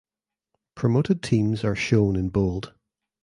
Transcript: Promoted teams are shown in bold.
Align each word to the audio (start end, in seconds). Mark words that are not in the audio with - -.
Promoted 0.73 1.21
teams 1.21 1.63
are 1.63 1.75
shown 1.75 2.15
in 2.15 2.29
bold. 2.29 2.73